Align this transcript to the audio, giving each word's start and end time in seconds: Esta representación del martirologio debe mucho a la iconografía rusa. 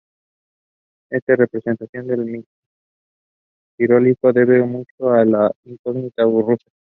Esta 1.11 1.35
representación 1.35 2.07
del 2.07 2.43
martirologio 3.77 4.33
debe 4.33 4.63
mucho 4.63 5.11
a 5.11 5.23
la 5.23 5.51
iconografía 5.63 6.25
rusa. 6.25 6.71